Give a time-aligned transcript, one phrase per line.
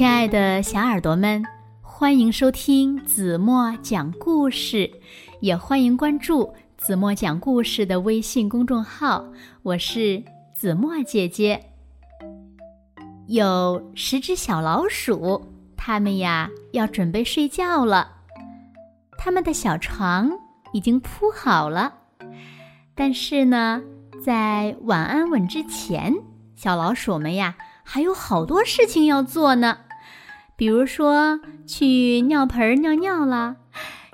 [0.00, 1.44] 亲爱的小耳朵们，
[1.82, 4.90] 欢迎收听子墨讲故事，
[5.40, 9.22] 也欢迎关注子墨讲故事的微信公众号。
[9.62, 10.24] 我是
[10.54, 11.62] 子墨姐姐。
[13.26, 15.46] 有十只小老鼠，
[15.76, 18.10] 它们呀要准备睡觉了。
[19.18, 20.30] 它们的小床
[20.72, 21.92] 已经铺好了，
[22.94, 23.82] 但是呢，
[24.24, 26.14] 在晚安吻之前，
[26.56, 29.76] 小老鼠们呀还有好多事情要做呢。
[30.60, 33.56] 比如说去尿盆尿尿啦，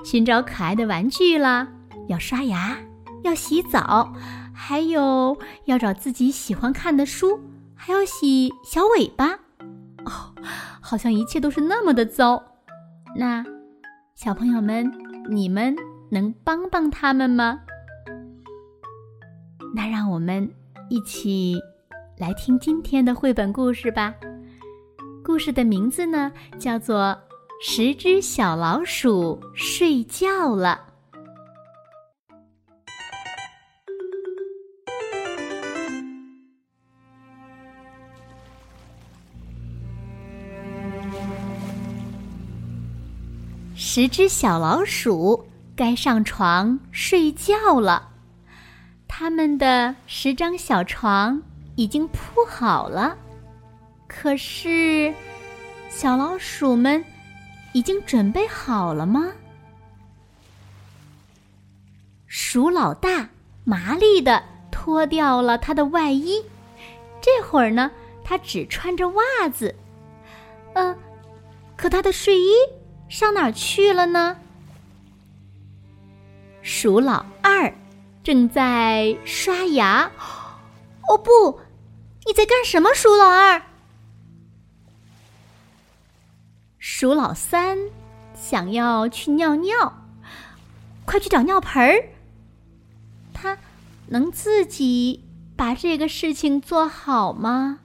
[0.04, 1.66] 寻找可爱的玩具啦，
[2.06, 2.78] 要刷牙，
[3.24, 4.12] 要洗澡，
[4.54, 7.40] 还有要找自己喜欢看的书，
[7.74, 9.30] 还要洗小尾巴。
[10.04, 10.32] 哦，
[10.80, 12.40] 好像一切都是那么的糟。
[13.16, 13.44] 那
[14.14, 14.88] 小朋友们，
[15.28, 15.74] 你们
[16.12, 17.58] 能帮帮他们吗？
[19.74, 20.48] 那让我们
[20.90, 21.60] 一起
[22.18, 24.14] 来听今天的绘本故事吧。
[25.26, 26.96] 故事的名字呢，叫做
[27.60, 30.78] 《十只小老鼠睡觉了》。
[43.74, 48.10] 十只小老鼠该上床睡觉了，
[49.08, 51.42] 他们的十张小床
[51.74, 53.18] 已经铺好了。
[54.26, 55.14] 可是，
[55.88, 57.04] 小老鼠们
[57.72, 59.30] 已经准备好了吗？
[62.26, 63.28] 鼠老大
[63.62, 64.42] 麻利的
[64.72, 66.44] 脱掉了他的外衣，
[67.20, 67.88] 这会儿呢，
[68.24, 69.72] 他只穿着袜子。
[70.74, 70.98] 嗯，
[71.76, 72.50] 可他的睡衣
[73.08, 74.36] 上哪儿去了呢？
[76.62, 77.72] 鼠老二
[78.24, 80.10] 正在刷牙。
[81.08, 81.60] 哦不，
[82.26, 83.62] 你在干什么，鼠老二？
[86.98, 87.76] 鼠老三
[88.34, 89.92] 想要去尿尿，
[91.04, 92.02] 快去找尿盆儿。
[93.34, 93.54] 他
[94.06, 95.22] 能自己
[95.54, 97.80] 把这个事情做好吗？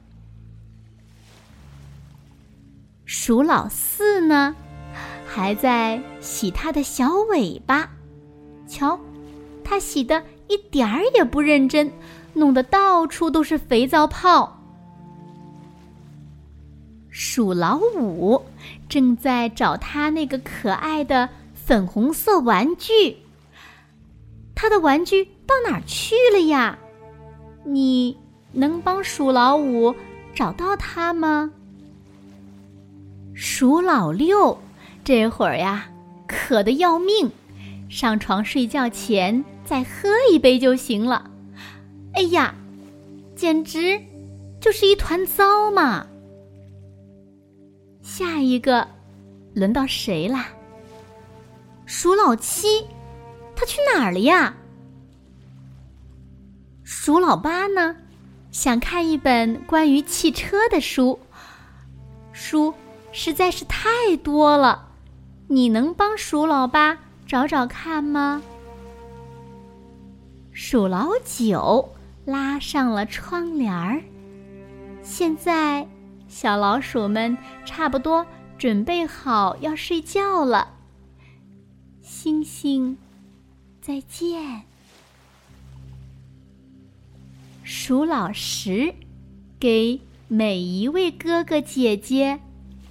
[3.03, 4.55] 鼠老四呢，
[5.27, 7.91] 还在洗他的小尾巴。
[8.65, 8.97] 瞧，
[9.61, 11.91] 他洗的一点儿也不认真，
[12.33, 14.57] 弄得到处都是肥皂泡。
[17.09, 18.41] 鼠老五
[18.91, 23.19] 正在找他那个可爱的粉红色玩具，
[24.53, 26.77] 他的玩具到哪儿去了呀？
[27.63, 28.17] 你
[28.51, 29.95] 能帮鼠老五
[30.35, 31.51] 找到它吗？
[33.33, 34.59] 鼠老六
[35.05, 35.85] 这会儿呀，
[36.27, 37.31] 渴得要命，
[37.87, 41.31] 上床睡觉前再喝一杯就行了。
[42.13, 42.53] 哎呀，
[43.37, 44.01] 简直
[44.59, 46.07] 就是一团糟嘛！
[48.13, 48.85] 下一个，
[49.53, 50.47] 轮到谁啦？
[51.85, 52.85] 鼠老七，
[53.55, 54.53] 他去哪儿了呀？
[56.83, 57.95] 鼠老八呢？
[58.51, 61.17] 想看一本关于汽车的书，
[62.33, 62.73] 书
[63.13, 63.89] 实在是太
[64.21, 64.89] 多了，
[65.47, 68.41] 你能帮鼠老八找找看吗？
[70.51, 71.95] 鼠老九
[72.25, 74.01] 拉上了窗帘儿，
[75.01, 75.87] 现在。
[76.31, 78.25] 小老鼠们差不多
[78.57, 80.75] 准备好要睡觉了。
[82.01, 82.97] 星星，
[83.81, 84.61] 再见。
[87.63, 88.95] 鼠老十，
[89.59, 89.99] 给
[90.29, 92.39] 每一位哥哥姐姐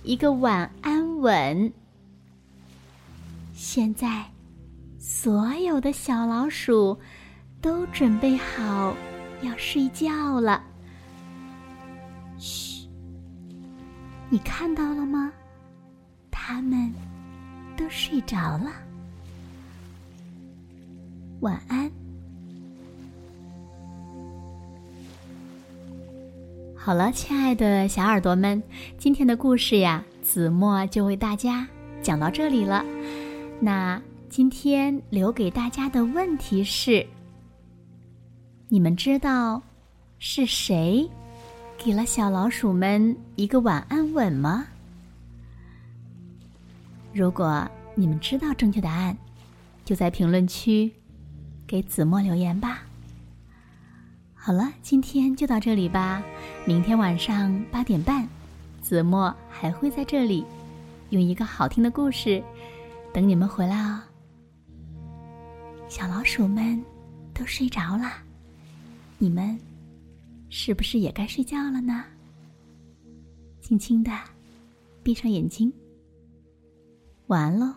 [0.02, 1.72] 一个晚安吻。
[3.54, 4.30] 现在，
[4.98, 6.98] 所有的小老鼠
[7.62, 8.94] 都准备好
[9.40, 10.62] 要睡觉了。
[12.38, 12.69] 嘘。
[14.32, 15.32] 你看到了吗？
[16.30, 16.92] 他们
[17.76, 18.70] 都睡着了。
[21.41, 21.91] 晚安。
[26.76, 28.62] 好了，亲爱的小耳朵们，
[28.96, 31.66] 今天的故事呀，子墨就为大家
[32.00, 32.84] 讲到这里了。
[33.58, 37.05] 那今天留给大家的问题是：
[38.69, 39.60] 你们知道
[40.20, 41.10] 是谁？
[41.82, 44.67] 给了小老鼠们一个晚安吻吗？
[47.15, 49.17] 如果你们知道正确答案，
[49.82, 50.93] 就在评论区
[51.67, 52.82] 给子墨留言吧。
[54.35, 56.23] 好了，今天就到这里吧。
[56.67, 58.29] 明天晚上八点半，
[58.82, 60.44] 子墨还会在这里
[61.09, 62.44] 用一个好听的故事
[63.11, 64.03] 等你们回来哦。
[65.88, 66.85] 小老鼠们
[67.32, 68.12] 都睡着了，
[69.17, 69.59] 你们。
[70.50, 72.05] 是不是也该睡觉了呢？
[73.61, 74.11] 轻轻的，
[75.02, 75.73] 闭上眼睛，
[77.29, 77.73] 晚安喽。